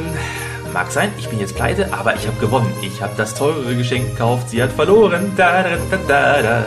Mag 0.72 0.92
sein, 0.92 1.10
ich 1.18 1.28
bin 1.28 1.40
jetzt 1.40 1.56
pleite, 1.56 1.92
aber 1.92 2.14
ich 2.14 2.26
habe 2.26 2.38
gewonnen. 2.38 2.72
Ich 2.82 3.00
habe 3.02 3.12
das 3.16 3.34
teurere 3.34 3.74
Geschenk 3.74 4.10
gekauft, 4.10 4.50
sie 4.50 4.62
hat 4.62 4.72
verloren. 4.72 5.32
Da, 5.36 5.62
da, 5.62 5.70
da, 5.90 5.96
da, 6.06 6.42
da. 6.42 6.58
Ah, 6.58 6.64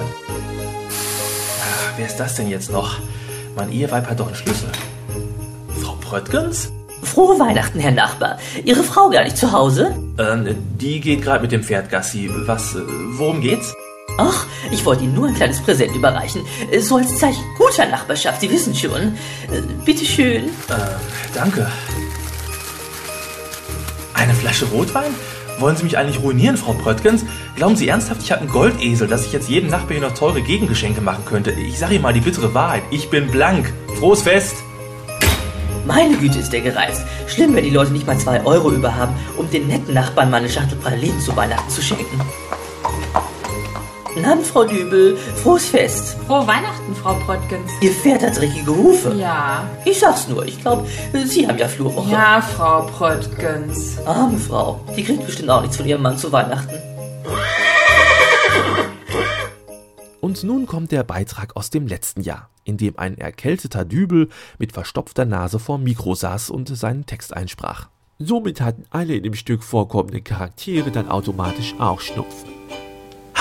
Wer 1.97 2.05
ist 2.07 2.17
das 2.17 2.35
denn 2.35 2.49
jetzt 2.49 2.71
noch? 2.71 2.97
Mein 3.55 3.71
Eheweib 3.71 4.09
hat 4.09 4.19
doch 4.19 4.27
einen 4.27 4.35
Schlüssel. 4.35 4.69
Frau 5.81 5.93
Pröttgens? 6.01 6.71
Frohe 7.03 7.39
Weihnachten, 7.39 7.79
Herr 7.79 7.91
Nachbar. 7.91 8.37
Ihre 8.63 8.83
Frau 8.83 9.09
gar 9.09 9.23
nicht 9.23 9.37
zu 9.37 9.51
Hause? 9.51 9.95
Ähm, 10.17 10.55
die 10.79 10.99
geht 10.99 11.21
gerade 11.23 11.41
mit 11.41 11.51
dem 11.51 11.63
Pferd 11.63 11.89
Gassi. 11.89 12.29
Was, 12.45 12.75
äh, 12.75 12.79
worum 13.13 13.41
geht's? 13.41 13.73
Ach, 14.17 14.45
ich 14.71 14.83
wollte 14.85 15.03
Ihnen 15.03 15.15
nur 15.15 15.27
ein 15.27 15.35
kleines 15.35 15.61
Präsent 15.61 15.95
überreichen. 15.95 16.41
Äh, 16.71 16.79
So 16.79 16.97
als 16.97 17.17
Zeichen 17.17 17.43
guter 17.57 17.85
Nachbarschaft, 17.87 18.41
Sie 18.41 18.49
wissen 18.51 18.75
schon. 18.75 18.91
Äh, 19.51 19.61
Bitteschön. 19.85 20.45
Äh, 20.45 20.49
danke. 21.33 21.67
Eine 24.21 24.35
Flasche 24.35 24.65
Rotwein? 24.65 25.15
Wollen 25.57 25.75
Sie 25.75 25.83
mich 25.83 25.97
eigentlich 25.97 26.21
ruinieren, 26.21 26.55
Frau 26.55 26.73
Pröttgens? 26.73 27.25
Glauben 27.55 27.75
Sie 27.75 27.87
ernsthaft, 27.87 28.21
ich 28.21 28.31
habe 28.31 28.41
einen 28.41 28.51
Goldesel, 28.51 29.07
dass 29.07 29.25
ich 29.25 29.33
jetzt 29.33 29.49
jedem 29.49 29.71
Nachbar 29.71 29.93
hier 29.97 30.07
noch 30.07 30.13
teure 30.13 30.43
Gegengeschenke 30.43 31.01
machen 31.01 31.25
könnte? 31.25 31.49
Ich 31.49 31.79
sage 31.79 31.95
Ihnen 31.95 32.03
mal 32.03 32.13
die 32.13 32.19
bittere 32.19 32.53
Wahrheit. 32.53 32.83
Ich 32.91 33.09
bin 33.09 33.31
blank. 33.31 33.73
Frohes 33.97 34.21
Fest! 34.21 34.57
Meine 35.87 36.17
Güte 36.17 36.37
ist 36.37 36.53
der 36.53 36.61
gereist. 36.61 37.03
Schlimm, 37.25 37.55
wenn 37.55 37.63
die 37.63 37.71
Leute 37.71 37.93
nicht 37.93 38.05
mal 38.05 38.19
zwei 38.19 38.45
Euro 38.45 38.69
über 38.69 38.95
haben, 38.95 39.15
um 39.37 39.49
den 39.49 39.65
netten 39.65 39.95
Nachbarn 39.95 40.29
mal 40.29 40.37
eine 40.37 40.49
Schachtel 40.49 40.77
Pralinen 40.77 41.19
zu 41.19 41.35
Weihnachten 41.35 41.71
zu 41.71 41.81
schenken. 41.81 42.21
Na, 44.17 44.35
Frau 44.37 44.65
Dübel, 44.65 45.15
frohes 45.15 45.67
Fest. 45.67 46.17
Frohe 46.27 46.45
Weihnachten, 46.45 46.93
Frau 46.95 47.13
Pröttgens. 47.25 47.71
Ihr 47.81 47.91
Pferd 47.91 48.21
hat 48.21 48.37
dreckige 48.37 48.75
Hufe. 48.75 49.13
Ja. 49.13 49.69
Ich 49.85 49.99
sag's 49.99 50.27
nur, 50.27 50.45
ich 50.45 50.59
glaube, 50.59 50.85
Sie 51.25 51.47
haben 51.47 51.57
ja 51.57 51.67
Flurwoche. 51.67 52.11
Ja, 52.11 52.41
Frau 52.41 52.81
Pröttgens. 52.87 53.97
Arme 54.05 54.37
Frau, 54.37 54.81
die 54.97 55.03
kriegt 55.03 55.25
bestimmt 55.25 55.49
auch 55.49 55.61
nichts 55.61 55.77
von 55.77 55.85
ihrem 55.85 56.01
Mann 56.01 56.17
zu 56.17 56.31
Weihnachten. 56.31 56.75
Und 60.19 60.43
nun 60.43 60.65
kommt 60.65 60.91
der 60.91 61.03
Beitrag 61.03 61.55
aus 61.55 61.69
dem 61.69 61.87
letzten 61.87 62.21
Jahr, 62.21 62.49
in 62.63 62.77
dem 62.77 62.99
ein 62.99 63.17
erkälteter 63.17 63.85
Dübel 63.85 64.29
mit 64.59 64.73
verstopfter 64.73 65.25
Nase 65.25 65.57
vorm 65.57 65.83
Mikro 65.83 66.15
saß 66.15 66.49
und 66.49 66.67
seinen 66.75 67.05
Text 67.05 67.33
einsprach. 67.33 67.87
Somit 68.19 68.61
hatten 68.61 68.83
alle 68.91 69.15
in 69.15 69.23
dem 69.23 69.33
Stück 69.33 69.63
vorkommenden 69.63 70.23
Charaktere 70.23 70.91
dann 70.91 71.09
automatisch 71.09 71.73
auch 71.79 72.01
Schnupfen. 72.01 72.49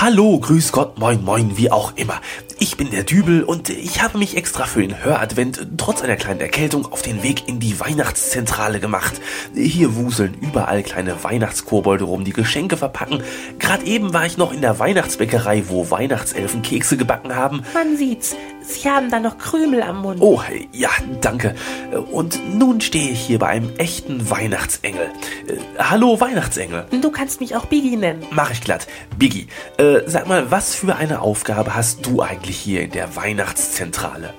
Hallo, 0.03 0.39
grüß 0.39 0.71
Gott, 0.71 0.97
moin, 0.97 1.23
moin, 1.23 1.57
wie 1.57 1.69
auch 1.69 1.93
immer. 1.95 2.21
Ich 2.57 2.75
bin 2.75 2.89
der 2.89 3.03
Dübel 3.03 3.43
und 3.43 3.69
ich 3.69 4.01
habe 4.01 4.17
mich 4.17 4.35
extra 4.35 4.65
für 4.65 4.81
den 4.81 5.03
Höradvent 5.03 5.67
trotz 5.77 6.01
einer 6.01 6.15
kleinen 6.15 6.39
Erkältung 6.39 6.91
auf 6.91 7.03
den 7.03 7.21
Weg 7.21 7.47
in 7.47 7.59
die 7.59 7.79
Weihnachtszentrale 7.79 8.79
gemacht. 8.79 9.21
Hier 9.53 9.95
wuseln 9.95 10.33
überall 10.41 10.81
kleine 10.81 11.23
Weihnachtskobolde 11.23 12.05
rum, 12.05 12.23
die 12.23 12.33
Geschenke 12.33 12.77
verpacken. 12.77 13.21
Gerade 13.59 13.85
eben 13.85 14.11
war 14.11 14.25
ich 14.25 14.37
noch 14.37 14.51
in 14.51 14.61
der 14.61 14.79
Weihnachtsbäckerei, 14.79 15.65
wo 15.67 15.91
Weihnachtselfen 15.91 16.63
Kekse 16.63 16.97
gebacken 16.97 17.35
haben. 17.35 17.61
Man 17.75 17.95
sieht's. 17.95 18.35
Sie 18.63 18.89
haben 18.89 19.09
da 19.09 19.19
noch 19.19 19.37
Krümel 19.37 19.81
am 19.81 20.01
Mund. 20.01 20.21
Oh, 20.21 20.41
ja, 20.71 20.89
danke. 21.19 21.55
Und 22.11 22.39
nun 22.55 22.79
stehe 22.79 23.11
ich 23.11 23.19
hier 23.19 23.39
bei 23.39 23.47
einem 23.47 23.75
echten 23.77 24.29
Weihnachtsengel. 24.29 25.09
Äh, 25.47 25.57
hallo, 25.79 26.19
Weihnachtsengel. 26.19 26.85
Du 27.01 27.09
kannst 27.09 27.41
mich 27.41 27.55
auch 27.55 27.65
Biggie 27.65 27.97
nennen. 27.97 28.23
Mach 28.29 28.51
ich 28.51 28.61
glatt. 28.61 28.87
Biggie, 29.17 29.47
äh, 29.79 29.90
sag 30.05 30.27
mal, 30.27 30.51
was 30.51 30.75
für 30.75 30.95
eine 30.95 31.21
Aufgabe 31.21 31.75
hast 31.75 32.05
du 32.05 32.21
eigentlich 32.21 32.57
hier 32.57 32.81
in 32.83 32.91
der 32.91 33.15
Weihnachtszentrale? 33.15 34.33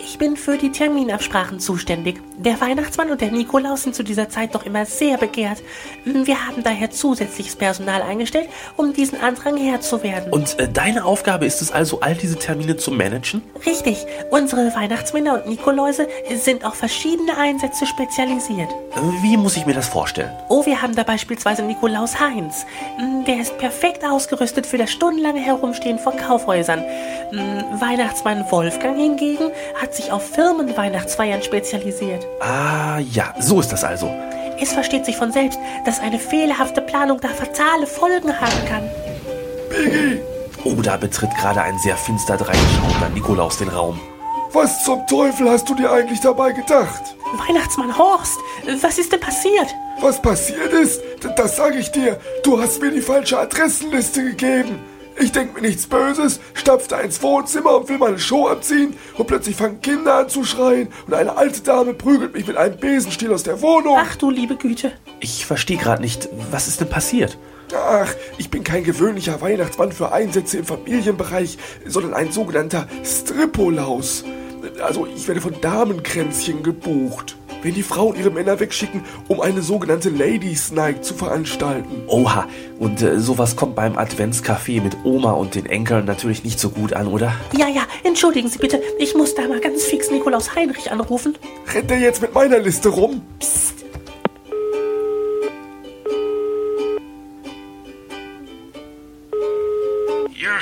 Ich 0.00 0.16
bin 0.18 0.36
für 0.36 0.56
die 0.56 0.70
Terminabsprachen 0.72 1.60
zuständig. 1.60 2.20
Der 2.38 2.60
Weihnachtsmann 2.60 3.10
und 3.10 3.20
der 3.20 3.30
Nikolaus 3.30 3.82
sind 3.82 3.94
zu 3.94 4.02
dieser 4.02 4.28
Zeit 4.28 4.54
doch 4.54 4.64
immer 4.64 4.86
sehr 4.86 5.18
begehrt. 5.18 5.62
Wir 6.04 6.46
haben 6.46 6.62
daher 6.62 6.90
zusätzliches 6.90 7.54
Personal 7.56 8.00
eingestellt, 8.02 8.48
um 8.76 8.92
diesen 8.94 9.20
Andrang 9.20 9.56
Herr 9.56 9.80
zu 9.80 10.02
werden. 10.02 10.32
Und 10.32 10.58
äh, 10.58 10.68
deine 10.68 11.04
Aufgabe 11.04 11.44
ist 11.44 11.60
es 11.60 11.70
also, 11.70 12.00
all 12.00 12.14
diese 12.14 12.38
Termine 12.38 12.76
zu 12.76 12.90
managen? 12.90 13.42
Richtig, 13.66 14.06
unsere 14.30 14.74
Weihnachtsmänner 14.74 15.34
und 15.34 15.46
Nikoläuse 15.48 16.08
sind 16.36 16.64
auf 16.64 16.74
verschiedene 16.74 17.36
Einsätze 17.36 17.86
spezialisiert. 17.86 18.70
Äh, 18.70 19.22
Wie 19.22 19.36
muss 19.36 19.56
ich 19.56 19.66
mir 19.66 19.74
das 19.74 19.88
vorstellen? 19.88 20.30
Oh, 20.48 20.64
wir 20.64 20.80
haben 20.80 20.94
da 20.94 21.02
beispielsweise 21.02 21.62
Nikolaus 21.62 22.18
Heinz. 22.18 22.64
Hm, 22.96 23.24
Der 23.26 23.40
ist 23.40 23.58
perfekt 23.58 24.04
ausgerüstet 24.04 24.66
für 24.66 24.78
das 24.78 24.90
stundenlange 24.90 25.40
Herumstehen 25.40 25.98
vor 25.98 26.16
Kaufhäusern. 26.16 26.82
Weihnachtsmann 27.32 28.44
Wolfgang 28.50 28.96
hingegen 28.96 29.50
hat 29.80 29.94
sich 29.94 30.12
auf 30.12 30.28
Firmenweihnachtsfeiern 30.30 31.42
spezialisiert. 31.42 32.26
Ah, 32.40 32.98
ja, 32.98 33.34
so 33.40 33.60
ist 33.60 33.72
das 33.72 33.84
also. 33.84 34.10
Es 34.60 34.72
versteht 34.72 35.04
sich 35.04 35.16
von 35.16 35.32
selbst, 35.32 35.58
dass 35.84 36.00
eine 36.00 36.18
fehlerhafte 36.18 36.80
Planung 36.80 37.20
da 37.20 37.28
fatale 37.28 37.86
Folgen 37.86 38.40
haben 38.40 38.64
kann. 38.68 38.90
Oh, 40.64 40.80
da 40.80 40.96
betritt 40.96 41.34
gerade 41.38 41.62
ein 41.62 41.78
sehr 41.78 41.96
finster 41.96 42.36
dreinschauender 42.36 43.08
Nikolaus 43.12 43.58
den 43.58 43.68
Raum. 43.68 44.00
Was 44.52 44.84
zum 44.84 45.04
Teufel 45.08 45.50
hast 45.50 45.68
du 45.68 45.74
dir 45.74 45.90
eigentlich 45.90 46.20
dabei 46.20 46.52
gedacht? 46.52 47.16
Weihnachtsmann 47.48 47.98
Horst, 47.98 48.38
was 48.80 48.98
ist 48.98 49.12
denn 49.12 49.18
passiert? 49.18 49.74
Was 50.00 50.22
passiert 50.22 50.72
ist, 50.72 51.02
das 51.36 51.56
sage 51.56 51.78
ich 51.78 51.90
dir. 51.90 52.20
Du 52.44 52.60
hast 52.60 52.80
mir 52.80 52.92
die 52.92 53.00
falsche 53.00 53.38
Adressenliste 53.38 54.22
gegeben. 54.22 54.78
Ich 55.16 55.30
denk 55.32 55.54
mir 55.54 55.60
nichts 55.60 55.86
Böses, 55.86 56.40
stapfte 56.54 56.96
ins 56.96 57.22
Wohnzimmer 57.22 57.76
und 57.76 57.88
will 57.88 57.98
meine 57.98 58.18
Show 58.18 58.48
abziehen 58.48 58.96
und 59.16 59.26
plötzlich 59.26 59.54
fangen 59.54 59.80
Kinder 59.80 60.16
an 60.16 60.28
zu 60.28 60.44
schreien 60.44 60.88
und 61.06 61.14
eine 61.14 61.36
alte 61.36 61.60
Dame 61.60 61.94
prügelt 61.94 62.34
mich 62.34 62.46
mit 62.46 62.56
einem 62.56 62.76
Besenstiel 62.76 63.32
aus 63.32 63.44
der 63.44 63.62
Wohnung. 63.62 63.96
Ach 63.98 64.16
du 64.16 64.30
liebe 64.30 64.56
Güte. 64.56 64.92
Ich 65.20 65.46
verstehe 65.46 65.76
gerade 65.76 66.02
nicht, 66.02 66.28
was 66.50 66.66
ist 66.66 66.80
denn 66.80 66.88
passiert? 66.88 67.38
Ach, 67.74 68.12
ich 68.38 68.50
bin 68.50 68.64
kein 68.64 68.84
gewöhnlicher 68.84 69.40
Weihnachtsmann 69.40 69.92
für 69.92 70.12
Einsätze 70.12 70.58
im 70.58 70.64
Familienbereich, 70.64 71.58
sondern 71.86 72.14
ein 72.14 72.30
sogenannter 72.32 72.88
Stripolaus. 73.04 74.24
Also 74.82 75.06
ich 75.06 75.26
werde 75.28 75.40
von 75.40 75.60
Damenkränzchen 75.60 76.62
gebucht. 76.62 77.36
Wenn 77.64 77.72
die 77.72 77.82
Frauen 77.82 78.14
ihre 78.14 78.28
Männer 78.28 78.60
wegschicken, 78.60 79.04
um 79.26 79.40
eine 79.40 79.62
sogenannte 79.62 80.10
Ladies 80.10 80.70
Night 80.70 81.02
zu 81.02 81.14
veranstalten. 81.14 82.02
Oha, 82.08 82.46
und 82.78 83.00
äh, 83.00 83.18
sowas 83.18 83.56
kommt 83.56 83.74
beim 83.74 83.96
Adventscafé 83.96 84.82
mit 84.82 84.98
Oma 85.02 85.30
und 85.32 85.54
den 85.54 85.64
Enkeln 85.64 86.04
natürlich 86.04 86.44
nicht 86.44 86.60
so 86.60 86.68
gut 86.68 86.92
an, 86.92 87.06
oder? 87.06 87.32
Ja, 87.56 87.68
ja, 87.68 87.86
entschuldigen 88.02 88.50
Sie 88.50 88.58
bitte, 88.58 88.82
ich 88.98 89.14
muss 89.14 89.34
da 89.34 89.48
mal 89.48 89.60
ganz 89.60 89.84
fix 89.84 90.10
Nikolaus 90.10 90.54
Heinrich 90.54 90.92
anrufen. 90.92 91.38
Rennt 91.74 91.90
er 91.90 91.98
jetzt 91.98 92.20
mit 92.20 92.34
meiner 92.34 92.58
Liste 92.58 92.90
rum? 92.90 93.22
Ja, 100.36 100.58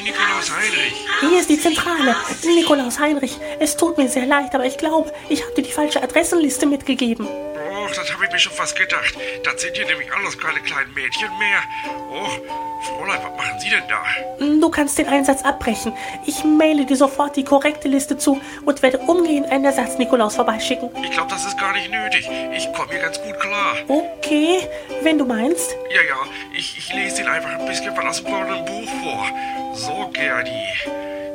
hier 0.00 0.12
Nikolaus 0.12 0.50
Heinrich. 0.50 0.94
Hier 1.20 1.40
ist 1.40 1.50
die 1.50 1.60
Zentrale. 1.60 2.16
Nikolaus 2.44 2.98
Heinrich, 2.98 3.36
es 3.58 3.76
tut 3.76 3.98
mir 3.98 4.08
sehr 4.08 4.26
leid, 4.26 4.54
aber 4.54 4.64
ich 4.64 4.78
glaube, 4.78 5.12
ich 5.28 5.42
habe 5.42 5.54
dir 5.54 5.62
die 5.62 5.72
falsche 5.72 6.02
Adressenliste 6.02 6.66
mitgegeben. 6.66 7.26
Och, 7.26 7.90
das 7.94 8.12
habe 8.12 8.24
ich 8.24 8.32
mir 8.32 8.38
schon 8.38 8.52
fast 8.52 8.76
gedacht. 8.76 9.14
Das 9.44 9.60
sind 9.60 9.76
hier 9.76 9.86
nämlich 9.86 10.12
alles 10.12 10.36
keine 10.38 10.60
kleinen 10.60 10.92
Mädchen 10.94 11.30
mehr. 11.38 11.62
Och, 12.10 12.40
Fräulein, 12.82 13.18
was 13.22 13.36
machen 13.36 13.58
Sie 13.60 13.70
denn 13.70 13.82
da? 13.88 14.02
Du 14.38 14.70
kannst 14.70 14.98
den 14.98 15.08
Einsatz 15.08 15.42
abbrechen. 15.42 15.92
Ich 16.26 16.44
maile 16.44 16.84
dir 16.86 16.96
sofort 16.96 17.36
die 17.36 17.44
korrekte 17.44 17.88
Liste 17.88 18.16
zu 18.16 18.40
und 18.64 18.82
werde 18.82 18.98
umgehend 18.98 19.50
einen 19.50 19.64
Ersatz 19.64 19.98
Nikolaus 19.98 20.36
vorbeischicken. 20.36 20.90
Ich 21.02 21.10
glaube, 21.10 21.30
das 21.30 21.44
ist 21.46 21.58
gar 21.58 21.72
nicht 21.72 21.90
nötig. 21.90 22.28
Ich 22.56 22.72
komme 22.72 22.90
hier 22.90 23.00
ganz 23.00 23.20
gut 23.20 23.38
klar. 23.38 23.76
Okay, 23.88 24.68
wenn 25.02 25.18
du 25.18 25.24
meinst. 25.24 25.70
Ja, 25.90 26.02
ja, 26.02 26.16
ich, 26.52 26.78
ich 26.78 26.92
lese 26.94 27.22
Ihnen 27.22 27.30
einfach 27.30 27.58
ein 27.58 27.66
bisschen 27.66 27.96
was 27.96 28.04
aus 28.04 28.22
dem 28.22 28.32
goldenen 28.32 28.64
Buch 28.64 28.88
vor. 29.02 29.26
So, 29.74 30.08
Gerdi. 30.12 30.50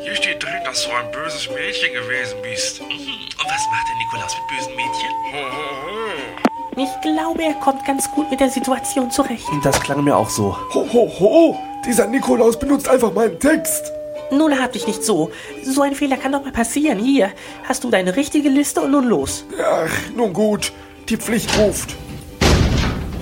Hier 0.01 0.15
steht 0.15 0.43
drin, 0.43 0.63
dass 0.63 0.85
du 0.85 0.91
ein 0.91 1.11
böses 1.11 1.49
Mädchen 1.49 1.93
gewesen 1.93 2.37
bist. 2.41 2.79
Und 2.81 2.89
was 2.89 3.67
macht 3.71 3.87
der 3.89 3.95
Nikolaus 3.97 4.35
mit 4.37 4.47
bösen 4.47 4.75
Mädchen? 4.75 5.11
Ho, 5.31 5.37
ho, 5.37 6.41
ho. 6.41 6.44
Ich 6.77 6.89
glaube, 7.01 7.43
er 7.43 7.53
kommt 7.55 7.85
ganz 7.85 8.09
gut 8.11 8.29
mit 8.29 8.39
der 8.39 8.49
Situation 8.49 9.09
zurecht. 9.09 9.47
Das 9.63 9.79
klang 9.79 10.03
mir 10.03 10.15
auch 10.15 10.29
so. 10.29 10.57
Ho, 10.73 10.85
ho, 10.91 11.09
ho! 11.19 11.59
Dieser 11.85 12.07
Nikolaus 12.07 12.59
benutzt 12.59 12.89
einfach 12.89 13.13
meinen 13.13 13.39
Text. 13.39 13.91
Nun 14.31 14.59
hab 14.59 14.73
dich 14.73 14.85
nicht 14.87 15.03
so. 15.03 15.31
So 15.63 15.83
ein 15.83 15.95
Fehler 15.95 16.17
kann 16.17 16.31
doch 16.31 16.43
mal 16.43 16.51
passieren. 16.51 16.99
Hier, 16.99 17.31
hast 17.67 17.83
du 17.83 17.89
deine 17.91 18.15
richtige 18.15 18.49
Liste 18.49 18.81
und 18.81 18.91
nun 18.91 19.05
los. 19.07 19.45
Ach, 19.63 19.89
nun 20.15 20.33
gut. 20.33 20.73
Die 21.07 21.15
Pflicht 21.17 21.55
ruft. 21.57 21.95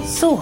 So, 0.05 0.41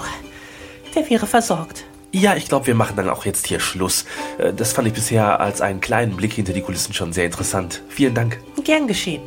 der 0.95 1.09
wäre 1.09 1.25
versorgt. 1.25 1.83
Ja, 2.13 2.35
ich 2.35 2.47
glaube, 2.47 2.67
wir 2.67 2.75
machen 2.75 2.95
dann 2.97 3.09
auch 3.09 3.25
jetzt 3.25 3.47
hier 3.47 3.59
Schluss. 3.59 4.05
Äh, 4.37 4.53
Das 4.53 4.73
fand 4.73 4.87
ich 4.87 4.93
bisher 4.93 5.39
als 5.39 5.61
einen 5.61 5.81
kleinen 5.81 6.15
Blick 6.15 6.33
hinter 6.33 6.53
die 6.53 6.61
Kulissen 6.61 6.93
schon 6.93 7.11
sehr 7.13 7.25
interessant. 7.25 7.81
Vielen 7.89 8.13
Dank. 8.13 8.39
Gern 8.63 8.85
geschehen. 8.87 9.21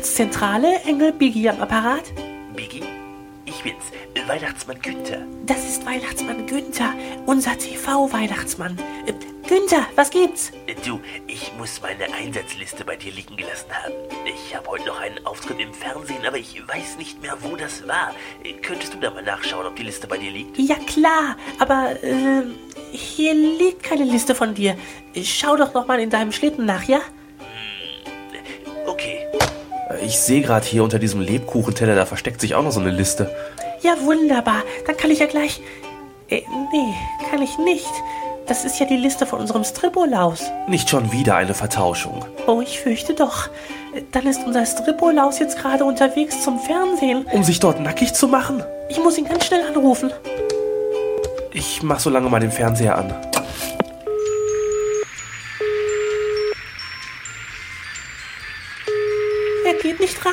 Weihnachtszentrale, 0.00 0.80
Engel 0.86 1.12
Biggie 1.12 1.50
am 1.50 1.60
Apparat. 1.60 2.04
Biggie, 2.56 2.82
ich 3.44 3.62
bin's, 3.62 3.84
Weihnachtsmann 4.26 4.80
Günther. 4.80 5.26
Das 5.44 5.58
ist 5.68 5.84
Weihnachtsmann 5.84 6.46
Günther, 6.46 6.94
unser 7.26 7.58
TV-Weihnachtsmann. 7.58 8.78
Äh, 9.04 9.12
Günther, 9.46 9.84
was 9.96 10.08
gibt's? 10.08 10.52
Du, 10.86 11.00
ich 11.26 11.52
muss 11.58 11.82
meine 11.82 12.10
Einsatzliste 12.14 12.82
bei 12.82 12.96
dir 12.96 13.12
liegen 13.12 13.36
gelassen 13.36 13.70
haben. 13.70 13.92
Ich 14.24 14.56
habe 14.56 14.68
heute 14.70 14.86
noch 14.86 14.98
einen 15.00 15.26
Auftritt 15.26 15.60
im 15.60 15.74
Fernsehen, 15.74 16.24
aber 16.26 16.38
ich 16.38 16.66
weiß 16.66 16.96
nicht 16.96 17.20
mehr, 17.20 17.36
wo 17.42 17.54
das 17.56 17.86
war. 17.86 18.14
Könntest 18.62 18.94
du 18.94 18.98
da 19.00 19.10
mal 19.10 19.22
nachschauen, 19.22 19.66
ob 19.66 19.76
die 19.76 19.82
Liste 19.82 20.06
bei 20.06 20.16
dir 20.16 20.30
liegt? 20.30 20.56
Ja 20.56 20.76
klar, 20.76 21.36
aber 21.58 22.02
äh, 22.02 22.44
hier 22.90 23.34
liegt 23.34 23.82
keine 23.82 24.04
Liste 24.04 24.34
von 24.34 24.54
dir. 24.54 24.78
Schau 25.22 25.56
doch 25.56 25.74
noch 25.74 25.86
mal 25.86 26.00
in 26.00 26.08
deinem 26.08 26.32
Schlitten 26.32 26.64
nach, 26.64 26.84
ja? 26.84 27.02
Ich 30.02 30.18
sehe 30.18 30.40
gerade 30.40 30.66
hier 30.66 30.82
unter 30.82 30.98
diesem 30.98 31.20
Lebkuchenteller, 31.20 31.94
da 31.94 32.06
versteckt 32.06 32.40
sich 32.40 32.54
auch 32.54 32.62
noch 32.62 32.72
so 32.72 32.80
eine 32.80 32.90
Liste. 32.90 33.30
Ja, 33.82 33.94
wunderbar. 34.02 34.62
Dann 34.86 34.96
kann 34.96 35.10
ich 35.10 35.18
ja 35.18 35.26
gleich. 35.26 35.60
Äh, 36.28 36.42
nee, 36.72 36.94
kann 37.30 37.42
ich 37.42 37.58
nicht. 37.58 37.90
Das 38.46 38.64
ist 38.64 38.80
ja 38.80 38.86
die 38.86 38.96
Liste 38.96 39.26
von 39.26 39.40
unserem 39.40 39.62
Stripolaus. 39.62 40.42
Nicht 40.66 40.90
schon 40.90 41.12
wieder 41.12 41.36
eine 41.36 41.54
Vertauschung. 41.54 42.24
Oh, 42.46 42.60
ich 42.60 42.80
fürchte 42.80 43.14
doch. 43.14 43.48
Dann 44.12 44.26
ist 44.26 44.40
unser 44.44 44.64
Stripolaus 44.66 45.38
jetzt 45.38 45.58
gerade 45.58 45.84
unterwegs 45.84 46.42
zum 46.42 46.58
Fernsehen. 46.58 47.26
Um 47.30 47.44
sich 47.44 47.60
dort 47.60 47.80
nackig 47.80 48.14
zu 48.14 48.26
machen? 48.28 48.62
Ich 48.88 48.98
muss 48.98 49.18
ihn 49.18 49.26
ganz 49.26 49.44
schnell 49.46 49.62
anrufen. 49.66 50.10
Ich 51.52 51.82
mach 51.82 52.00
so 52.00 52.10
lange 52.10 52.28
mal 52.28 52.40
den 52.40 52.52
Fernseher 52.52 52.96
an. 52.96 53.14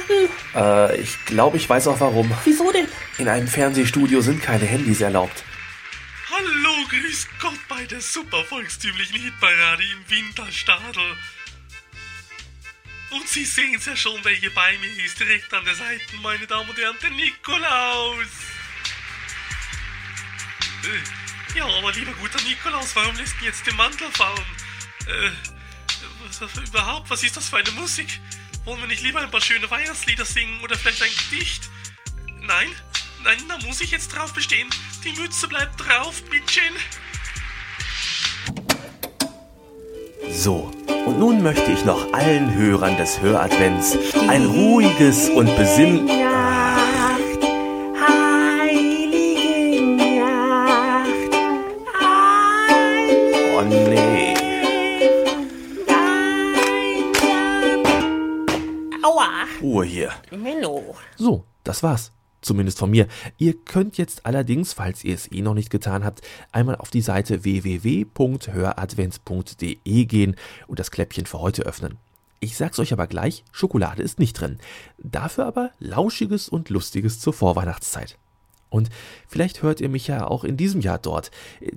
Ran. 0.10 0.90
Äh, 0.90 1.02
ich 1.02 1.26
glaube, 1.26 1.58
ich 1.58 1.70
weiß 1.70 1.88
auch 1.88 2.00
warum. 2.00 2.32
Wieso 2.46 2.72
denn? 2.72 2.88
In 3.18 3.28
einem 3.28 3.48
Fernsehstudio 3.48 4.22
sind 4.22 4.42
keine 4.42 4.66
Handys 4.66 5.02
erlaubt. 5.02 5.44
Hallo, 6.30 6.74
grüß 6.90 7.28
Gott 7.40 7.60
bei 7.68 7.86
der 7.86 8.02
super 8.02 8.44
volkstümlichen 8.46 9.22
Hitparade 9.22 9.84
im 9.84 10.10
Winterstadel. 10.10 11.16
Und 13.12 13.28
Sie 13.28 13.46
sehen's 13.46 13.86
ja 13.86 13.96
schon, 13.96 14.20
wer 14.24 14.34
hier 14.34 14.54
bei 14.54 14.78
mir 14.80 15.06
ist, 15.06 15.20
direkt 15.20 15.54
an 15.54 15.64
der 15.64 15.76
Seite, 15.76 16.04
meine 16.22 16.46
Damen 16.46 16.70
und 16.70 16.78
Herren, 16.78 16.98
der 17.02 17.10
Nikolaus. 17.12 18.26
Äh, 20.84 21.58
ja, 21.58 21.66
aber 21.66 21.92
lieber 21.94 22.12
guter 22.14 22.42
Nikolaus, 22.44 22.96
warum 22.96 23.16
lässt 23.16 23.36
du 23.40 23.46
jetzt 23.46 23.66
den 23.66 23.76
Mantel 23.78 24.12
fallen? 24.12 24.46
Äh, 25.08 25.32
was, 26.26 26.42
was, 26.42 26.70
überhaupt, 26.70 27.10
was 27.10 27.24
ist 27.24 27.38
das 27.38 27.50
für 27.50 27.58
eine 27.58 27.72
Musik? 27.72 28.20
Wollen 28.67 28.81
wir 28.81 28.88
nicht 28.89 29.01
lieber 29.01 29.21
ein 29.21 29.31
paar 29.31 29.39
schöne 29.39 29.71
Weihnachtslieder 29.71 30.25
singen 30.25 30.59
oder 30.62 30.75
vielleicht 30.75 31.01
ein 31.01 31.09
Gedicht? 31.29 31.69
Nein? 32.41 32.67
Nein, 33.24 33.38
da 33.47 33.57
muss 33.65 33.79
ich 33.79 33.91
jetzt 33.91 34.09
drauf 34.09 34.33
bestehen. 34.33 34.67
Die 35.05 35.17
Mütze 35.17 35.47
bleibt 35.47 35.79
drauf, 35.79 36.21
Bittchen. 36.29 36.75
So, 40.29 40.69
und 41.05 41.17
nun 41.17 41.41
möchte 41.41 41.71
ich 41.71 41.86
noch 41.86 42.12
allen 42.12 42.53
Hörern 42.55 42.97
des 42.97 43.21
Höradvents 43.21 43.97
ein 44.27 44.45
ruhiges 44.45 45.29
und 45.29 45.55
besinn... 45.55 46.05
Nacht, 46.05 47.43
heilige 48.59 49.81
Nacht, 50.19 51.33
Oh 53.55 53.62
nee. 53.62 54.07
Ruhe 59.77 59.86
hier. 59.86 60.12
Menno. 60.31 60.96
So, 61.17 61.43
das 61.63 61.84
war's. 61.84 62.12
Zumindest 62.41 62.79
von 62.79 62.89
mir. 62.89 63.07
Ihr 63.38 63.53
könnt 63.53 64.00
jetzt 64.00 64.25
allerdings, 64.25 64.74
falls 64.74 65.03
ihr 65.03 65.13
es 65.13 65.31
eh 65.31 65.43
noch 65.43 65.53
nicht 65.53 65.69
getan 65.69 66.03
habt, 66.03 66.22
einmal 66.51 66.77
auf 66.77 66.89
die 66.89 67.01
Seite 67.01 67.43
www.höradvents.de 67.43 70.05
gehen 70.05 70.36
und 70.65 70.79
das 70.79 70.89
Kläppchen 70.89 71.27
für 71.27 71.39
heute 71.39 71.62
öffnen. 71.62 71.98
Ich 72.39 72.57
sag's 72.57 72.79
euch 72.79 72.91
aber 72.91 73.05
gleich, 73.05 73.43
Schokolade 73.51 74.01
ist 74.01 74.17
nicht 74.17 74.34
drin. 74.34 74.57
Dafür 74.98 75.46
aber 75.46 75.69
Lauschiges 75.77 76.50
und 76.50 76.72
Lustiges 76.72 77.19
zur 77.19 77.34
Vorweihnachtszeit. 77.34 78.17
Und 78.69 78.89
vielleicht 79.27 79.62
hört 79.62 79.79
ihr 79.79 79.89
mich 79.89 80.07
ja 80.07 80.25
auch 80.25 80.43
in 80.43 80.57
diesem 80.57 80.81
Jahr 80.81 80.98
dort, 80.98 81.29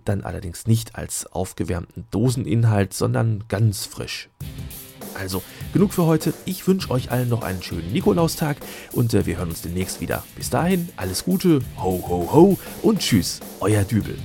dann 0.07 0.23
allerdings 0.23 0.67
nicht 0.67 0.97
als 0.97 1.27
aufgewärmten 1.27 2.07
Doseninhalt, 2.11 2.95
sondern 2.95 3.45
ganz 3.49 3.85
frisch. 3.85 4.31
Also, 5.15 5.43
genug 5.73 5.93
für 5.93 6.07
heute. 6.07 6.33
Ich 6.45 6.67
wünsche 6.67 6.91
euch 6.91 7.11
allen 7.11 7.29
noch 7.29 7.43
einen 7.43 7.63
schönen 7.63 7.93
Nikolaustag 7.93 8.57
und 8.93 9.15
äh, 9.15 9.27
wir 9.27 9.39
hören 9.39 9.51
uns 9.51 9.63
demnächst 9.63 10.01
wieder. 10.01 10.25
Bis 10.37 10.51
dahin, 10.51 10.89
alles 10.97 11.25
Gute, 11.25 11.61
ho 11.79 12.05
ho 12.09 12.29
ho 12.33 12.59
und 12.83 13.01
tschüss, 13.01 13.41
euer 13.61 13.85
Dübel. 13.85 14.17